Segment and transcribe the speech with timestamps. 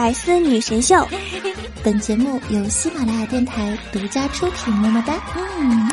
[0.00, 1.06] 百思女神秀，
[1.84, 4.72] 本节目由喜马拉雅电台独家出品。
[4.72, 5.20] 么么哒！
[5.36, 5.90] 嗯。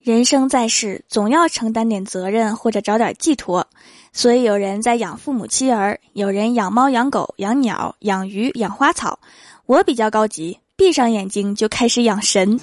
[0.00, 3.66] 人生在世，总要承担点责任或者找点寄托，
[4.14, 9.18] 所以有人在养父母妻儿，有人养猫养狗养鸟养鱼养花草。
[9.66, 12.58] 我比较高级，闭上眼睛就开始养神。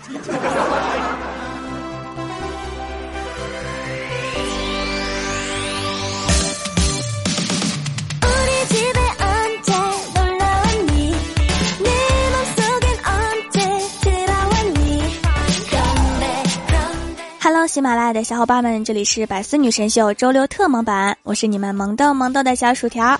[17.71, 23.17] 喜马拉雅的小伙伴们，这里是百思女神秀周六特萌版，我是你们萌豆萌豆的小薯条。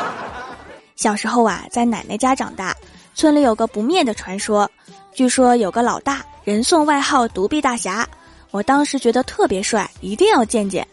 [0.94, 2.76] 小时候啊，在奶奶家长大，
[3.14, 4.70] 村里有个不灭的传说，
[5.14, 8.06] 据说有个老大人送外号独臂大侠，
[8.50, 10.86] 我当时觉得特别帅，一定要见见。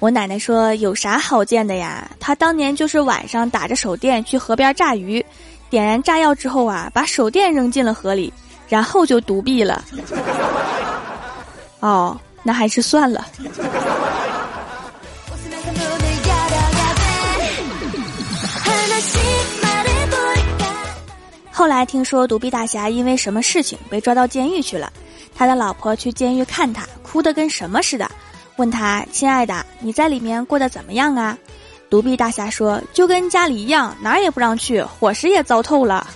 [0.00, 2.10] 我奶奶说有啥好见的呀？
[2.18, 5.24] 他当年就是晚上打着手电去河边炸鱼，
[5.70, 8.32] 点燃炸药之后啊，把手电扔进了河里，
[8.66, 9.84] 然后就独臂了。
[11.80, 13.26] 哦，那还是算了。
[21.50, 24.92] 后来听说独臂大侠因为什么事情被抓到监狱去了，
[25.34, 28.08] 他的老婆去监狱看他，哭得跟什么似的，
[28.56, 31.36] 问他：“亲爱的，你在里面过得怎么样啊？”
[31.90, 36.06] 独臂大侠说：“就跟家里一样，哪儿也不让去，伙食也糟透了。”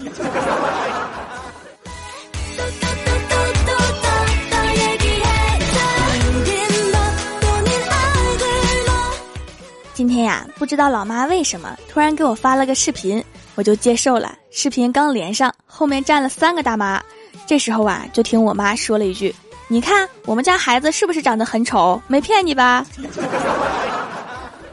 [9.94, 13.22] 今天呀，不知道老妈为什么突然给我发了个视频，
[13.54, 14.34] 我就接受了。
[14.50, 17.00] 视频刚连上，后面站了三个大妈。
[17.46, 19.34] 这时候啊，就听我妈说了一句
[19.68, 22.00] ：“你看我们家孩子是不是长得很丑？
[22.06, 22.86] 没骗你吧？”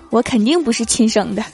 [0.09, 1.43] 我肯定不是亲生的。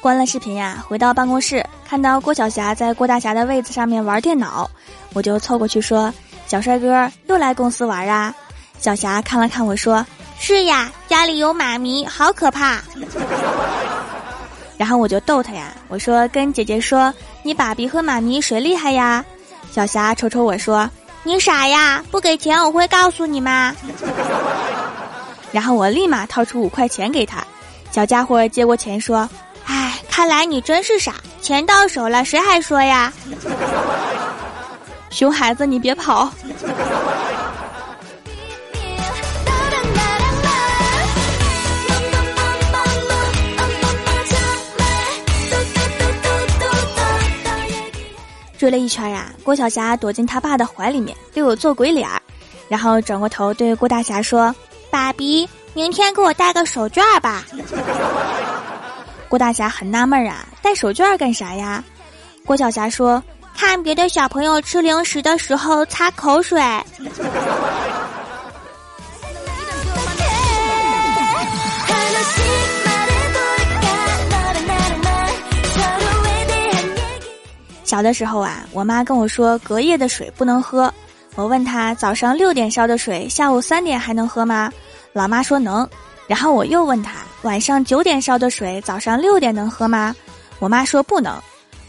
[0.00, 4.70] 关了视频呀，回到办公室，看到郭晓霞在郭大侠的位子上面玩电脑，
[5.12, 6.14] 我就凑过去说
[6.46, 8.32] ：“小帅哥又来公司玩啊？”
[8.78, 10.06] 小霞看了看我说
[10.38, 12.80] ：“是呀，家里有妈咪，好可怕。
[14.78, 17.12] ”然后我就逗他呀，我说：“跟姐姐说，
[17.42, 19.24] 你爸比和妈咪谁厉害呀？”
[19.72, 20.88] 小霞瞅瞅我说
[21.24, 22.04] ：“你傻呀？
[22.12, 23.74] 不给钱我会告诉你吗？”
[25.50, 27.44] 然后我立马掏出五块钱给他，
[27.90, 29.28] 小家伙接过钱说。
[30.10, 33.12] 唉，看来你真是傻，钱到手了，谁还说呀？
[35.10, 36.30] 熊孩子，你别跑！
[48.58, 52.20] 追了一圈呀，郭晓霞躲进他爸的怀里面，对我做鬼脸儿，
[52.68, 54.54] 然后转过头对郭大侠说
[54.90, 57.42] ：“爸比，明天给我带个手绢吧。”
[59.30, 61.84] 郭大侠很纳闷啊，带手绢干啥呀？
[62.44, 63.22] 郭晓霞说
[63.56, 66.60] ：“看别的小朋友吃零食的时候擦口水。”
[77.84, 80.92] 小的时候啊，我妈跟我说隔夜的水不能喝。
[81.36, 84.72] 我问她早上六点烧的水，下午三点还能喝吗？
[85.12, 85.88] 老妈说能。
[86.30, 90.14] 然后我又问他，晚上九点烧的水，早上六点能喝吗？
[90.60, 91.34] 我妈说不能。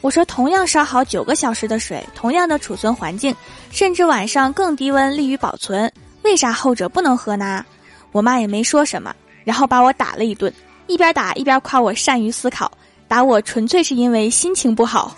[0.01, 3.35] 我说同样烧好九个小时的水，同样的储存环境，
[3.69, 5.93] 甚至晚上更低温利于保存，
[6.23, 7.63] 为啥后者不能喝呢？
[8.11, 9.13] 我妈也没说什么，
[9.43, 10.51] 然后把我打了一顿，
[10.87, 12.71] 一边打一边夸我善于思考，
[13.07, 15.15] 打我纯粹是因为心情不好。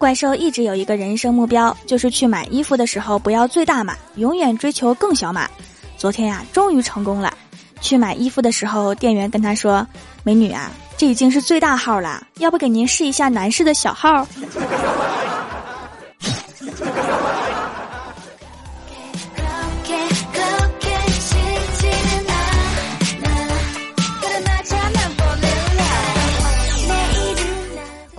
[0.00, 5.46] 怪兽一直有一个人生目标，就是去买衣服的时候不要最大码，永远追求更小码。
[5.98, 7.30] 昨天呀，终于成功了。
[7.82, 9.86] 去买衣服的时候，店员跟他说
[10.24, 14.26] ：“美女啊，这已经是最大号了，要不给您试一下男士的小号？”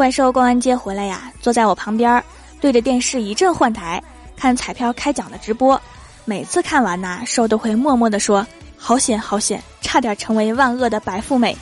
[0.02, 2.24] 怪兽逛完街回来呀，坐在我旁边，
[2.60, 4.02] 对着电视一阵换台，
[4.36, 5.80] 看彩票开奖的直播。
[6.26, 8.44] 每次看完呐，兽都会默默地说
[8.76, 11.56] ：“好险，好险，差点成为万恶的白富美。”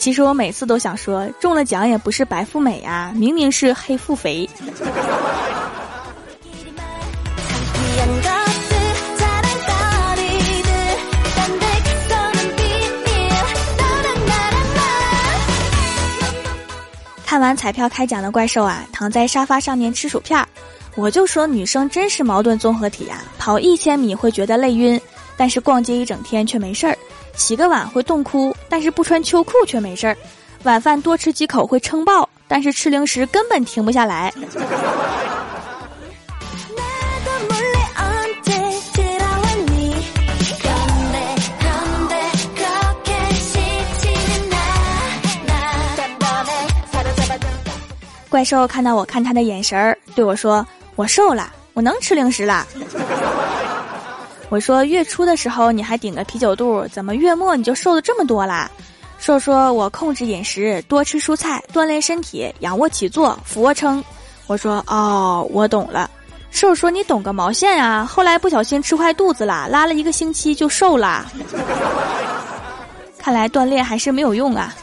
[0.00, 4.48] 其实我每次都想说，中了奖也不是白富美呀，明明是黑富肥。
[17.46, 20.44] 玩彩票开奖的怪兽啊，躺在沙发上面吃薯片儿。
[20.96, 25.00] 我就说女生真是矛盾综合体呀，跑一千米会觉得累晕，
[25.36, 26.94] 但是逛街一整天却没事儿；
[27.36, 30.16] 洗个碗会冻哭，但是不穿秋裤却没事儿；
[30.64, 34.34] 晚饭多吃几口会撑爆，但是吃零食根本停不下来。
[48.36, 50.62] 怪兽看到我看他的眼神儿，对我说
[50.94, 52.66] ：“我瘦了，我能吃零食了。”
[54.50, 58.70] 我说：“月初的时候你还顶个啤酒肚，怎么月末你就瘦了这么多啦？”
[59.18, 64.04] 瘦说：“我控制饮食，多吃蔬菜，锻炼身体，仰卧起坐，俯卧撑。”
[64.48, 66.10] 我说：“哦，我懂了。”
[66.52, 71.24] 瘦说：“你懂个毛线啊！”后来不小心吃坏肚子了，拉了一个星期就瘦了。
[73.16, 74.74] 看来锻炼还是没有用啊。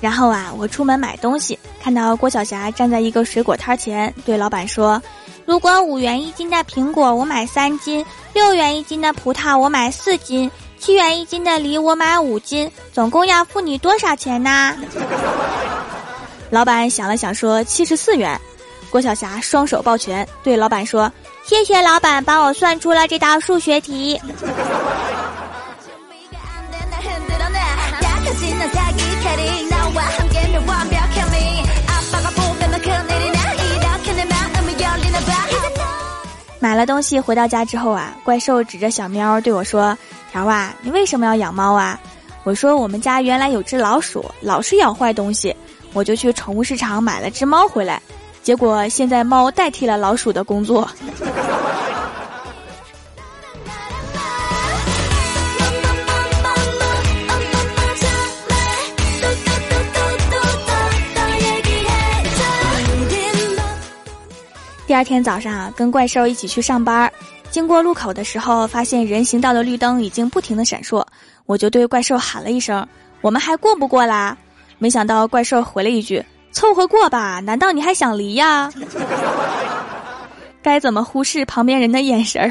[0.00, 5.02] 然后啊，我出门买东西，看到郭晓霞站在一个水果摊前，对老板说
[5.46, 8.04] ：“如果五元一斤的苹果我买三斤，
[8.34, 14.76] 六元一斤的葡萄我买四斤，七元一斤的梨我买五斤，总共要付你多少钱呢？”
[16.50, 18.38] 老板想了想说：“七十四元。”
[18.92, 21.10] 郭晓霞双手抱拳，对老板说
[21.46, 24.20] ：“谢谢老板帮我算出了这道数学题。”
[36.60, 39.96] 买了东西回到家之后啊，怪兽指着小喵对我说
[40.32, 42.00] ：“条啊，你为什么要养猫啊？”
[42.42, 45.54] 我说：“我们家原来有只老鼠，老是咬坏东西，
[45.92, 48.00] 我就去宠物市场买了只猫回来。”
[48.44, 50.86] 结果现在猫代替了老鼠的工作。
[64.86, 67.10] 第二天早上啊，跟怪兽一起去上班，
[67.50, 71.02] 经过路口的时候，发现人行道的绿灯已经不停的闪烁，
[71.46, 72.86] 我就对怪兽喊了一声
[73.22, 74.36] ：“我们还过不过啦？”
[74.78, 76.22] 没想到怪兽回了一句。
[76.54, 78.72] 凑合过吧，难道你还想离呀？
[80.62, 82.50] 该怎么忽视旁边人的眼神儿？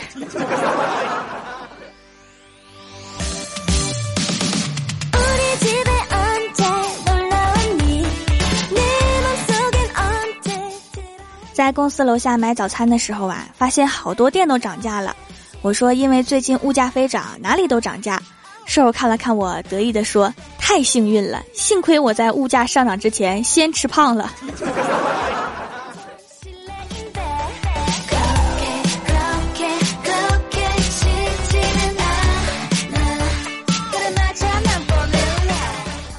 [11.54, 15.16] 在公司楼下买早餐的时候啊，发现好多店都涨价了。
[15.62, 18.22] 我说，因为最近物价飞涨，哪里都涨价。
[18.66, 20.34] 瘦看了看我，得意地说
[20.66, 24.32] ：“太幸运了，幸亏我在物价上涨之前先吃胖了。”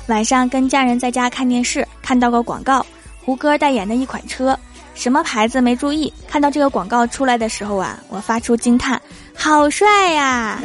[0.08, 2.84] 晚上跟家人在家看电视，看到个广告，
[3.24, 4.56] 胡歌代言的一款车，
[4.94, 6.12] 什么牌子没注意。
[6.28, 9.00] 看到这个广告出来的时候啊，我发出惊叹
[9.34, 10.60] ：“好帅呀！”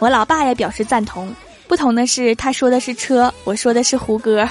[0.00, 1.32] 我老爸也表示赞同，
[1.68, 4.48] 不同的是他说的是车，我说的是胡歌。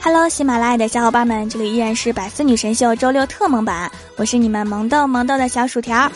[0.00, 6.10] Hello，喜马拉雅的小伙伴们，这里依然是百思女神秀周六特萌版，我是你们萌豆萌豆的小薯条。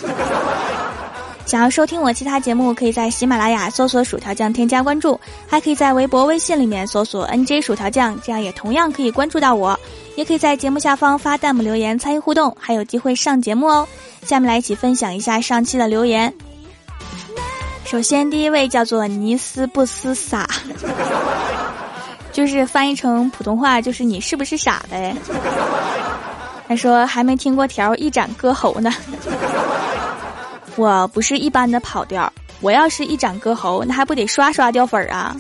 [1.49, 9.81] 想要收听我其他节目，可以在喜马拉雅搜索“薯条酱”添加关注，还可以在微博、微信里面搜索 “nj 薯条酱”，这样也同样可以关注到我。
[10.15, 13.89] 也可以在节目下方发弹幕留言参与互动，还有机会上节目哦。
[14.27, 16.31] 下面来一起分享一下上期的留言。
[17.87, 20.47] 首先，第一位叫做尼斯不思傻，
[22.31, 25.17] 就是翻译成普通话就是你是不是傻呗？
[26.69, 28.93] 他说还没听过条一展歌喉呢。
[30.79, 35.37] 我不是一般的跑调，我要是一展歌喉，那还不得刷刷掉粉儿啊！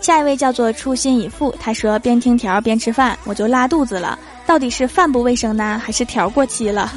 [0.00, 6.90] 下一位叫做初心已付，他说边听条边吃饭，我就拉肚子了，到底是饭不卫生呢，还是条过期了？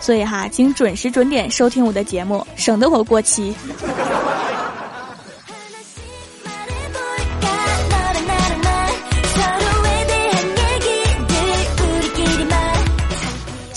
[0.00, 3.54] 所以哈，请准时准点收听我的节目，省得我过期。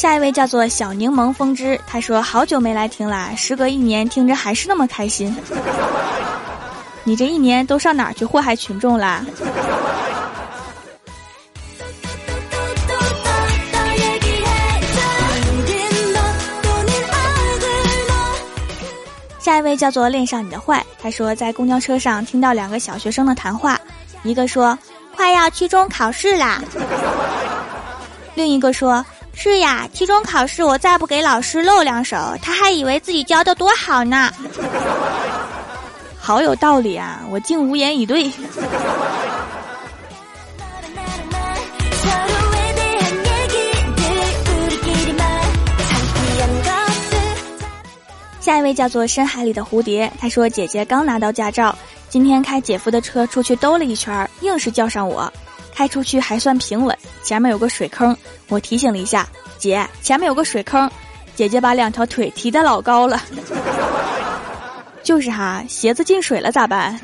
[0.09, 5.37] 下一位叫做小柠檬风之，他说好久没来听了，时隔一年听着还是那么开心。
[7.03, 9.23] 你这一年都上哪儿去祸害群众啦？
[19.39, 23.79] 下一位叫做恋上你的坏，他说在公交车上听到两个小学生的谈话，
[24.23, 24.75] 一个说
[25.15, 26.63] 快要期中考试啦，
[28.33, 34.31] 另一个说是呀，期中考试我再不给老师露两手，他还以为自己教的多好呢。
[36.19, 38.29] 好有道理啊，我竟无言以对。
[48.41, 51.73] 下一位叫做深海里的蝴蝶，他说：“姐姐刚拿到驾照，
[52.09, 55.31] 今天开姐夫的车出去兜了一圈，硬是叫上我。
[55.79, 56.93] 开出去还算平稳，
[57.23, 58.13] 前面有个水坑，
[58.49, 59.25] 我提醒了一下
[59.57, 60.91] 姐，前面有个水坑，
[61.35, 63.23] 姐姐把两条腿提得老高了。
[65.01, 66.99] 就是哈，鞋子进水了咋办？”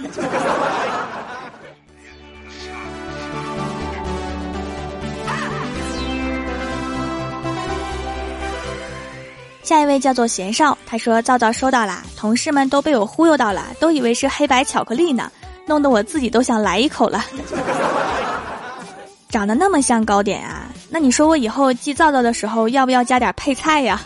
[9.63, 15.32] 下一位叫做贤少，他说：“皂皂收到啦，同事们都被我忽悠到了，都以为是黑白巧克力呢，
[15.65, 17.24] 弄得我自己都想来一口了。
[19.36, 24.01] 长得那么像糕点啊，那你说我以后寄皂皂的时候要不要加点配菜呀？”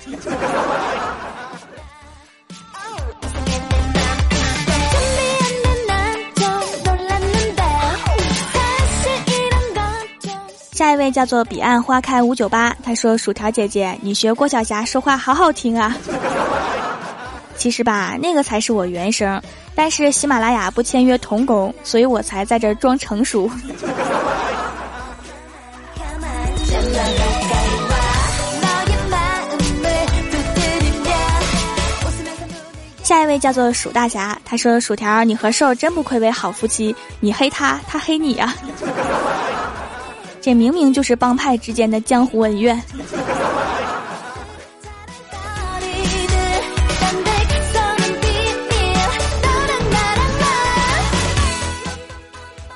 [10.74, 15.96] 下一位叫做彼岸花开五九八，他说：“薯条姐姐，你学郭晓霞说话好好听啊。”
[17.56, 19.40] 其实吧，那个才是我原声，
[19.76, 23.48] 但是喜马拉雅不签约童工，所以我才在这装成熟。
[33.30, 38.54] 位叫做鼠大侠，他说：“薯条，你和瘦真不愧为好夫妻，你黑他，他黑你啊。
[40.42, 42.82] ”这明明就是帮派之间的江湖恩怨。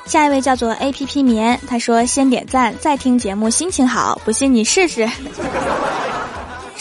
[0.05, 5.09] 下一位叫做 A P P 棉，他说先点赞再听节目，心情好，不信你试试。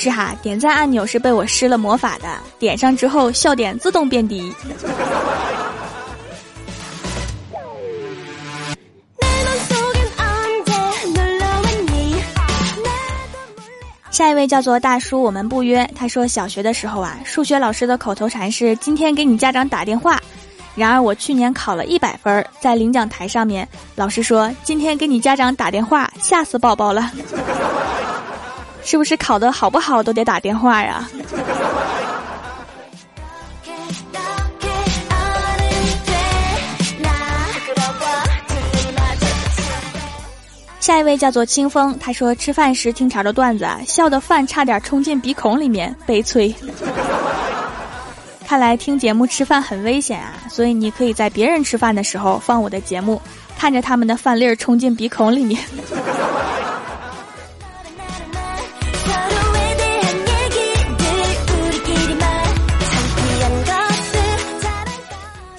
[0.03, 2.27] 是哈，点赞按钮是被我施了魔法的，
[2.59, 4.53] 点上之后笑点自动变低。
[14.11, 15.89] 下一位叫做大叔，我们不约。
[15.95, 20.21] 他说小学的时候啊，数学老师的口头禅是“今天给你家长打电话”。
[20.75, 27.13] 然而我去年考了一百分，在领奖台上面，老师说“今天给你家长打电话”，吓死宝宝了。
[28.85, 31.09] 是不是考的好不好都得打电话呀？
[40.81, 46.53] 下一位叫做清风，他说吃饭时听条的段子，笑的饭差点冲进鼻孔里面，悲催。
[48.45, 53.23] 看来听节目吃饭很危险啊，所以你可以在别人吃饭的时候放我的节目，
[53.57, 55.59] 看着他们的饭粒儿冲进鼻孔里面。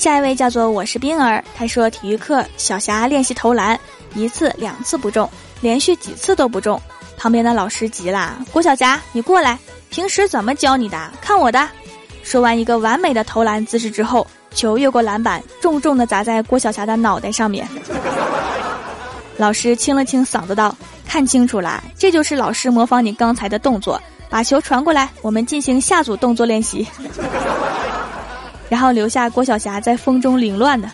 [0.04, 3.80] 下一位叫做我是冰儿，他说体育课小霞练习投篮。
[4.16, 5.30] 一次两次不中，
[5.62, 6.78] 连续几次都不中，
[7.16, 9.58] 旁边的老师急了：“郭晓霞，你过来，
[9.90, 11.10] 平时怎么教你的？
[11.22, 11.70] 看我的！”
[12.22, 17.66] 说完一个完美的投篮姿势之后，球越过篮板，重重的砸在郭晓霞的脑袋上面。
[19.38, 20.76] 老师清了清嗓子道
[21.08, 23.98] ：“看清楚了，这就是老师模仿你刚才的动作，
[24.30, 26.86] 把球传过来，我们进行下组动作练习。”
[28.74, 30.90] 然后留下郭晓霞在风中凌乱的。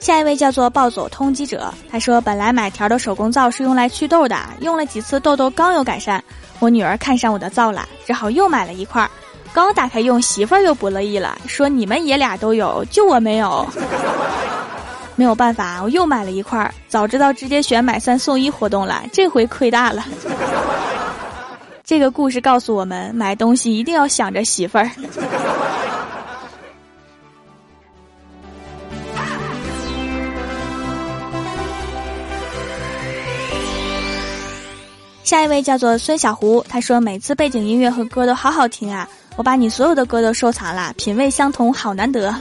[0.00, 6.20] 下一位叫做暴走通缉者，他说：“本来买条的手工皂是用来祛痘的，用了几次痘痘刚有改善。
[6.58, 9.08] 我女儿看上我的皂了，只好又买了一块。
[9.52, 13.64] 刚打开用，媳妇儿又不乐意了，说你们爷俩都有，就我没有。
[15.22, 16.74] 没有办法，我又买了一块儿。
[16.88, 20.04] 早知道直接选买三送一活动了，这回亏大了。
[21.86, 24.90] 这个故事告诉我们，买东西一定要想着媳妇儿。
[35.22, 42.34] ”下一位叫做孙小胡，他说每次背景音乐和歌都好好听啊，我把你所有的歌都收藏了，品味相同，好难得。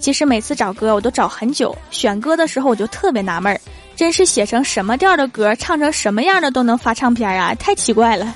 [0.00, 3.60] 其实每次找歌我都找很久，选歌的时候我就特别纳闷儿，
[3.94, 7.54] 真是写成什么调的歌，唱成什么样的都能发唱片啊！
[7.56, 8.34] 太奇怪了。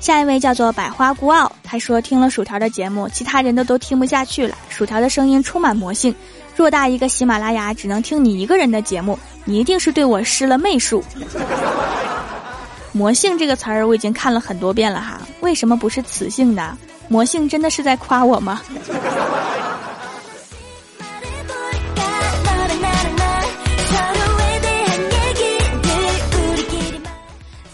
[0.00, 4.56] 下一位叫做百花孤傲，他说听了薯条的节目，其他人的都听不下去了。
[4.70, 6.12] 薯条的声音充满魔性，
[6.56, 9.16] 偌大一个喜马拉雅只能听你一个人的节目，
[9.50, 11.02] 你一定是对我施了媚术。
[12.92, 16.76] 魔性这个词儿我已经看了很多遍了哈，为什么不是雌性的？
[17.08, 18.62] 魔性真的是在夸我吗？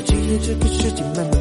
[0.00, 1.39] 在今天这个世界慢慢。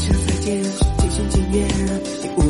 [0.00, 0.08] 更
[2.36, 2.49] 多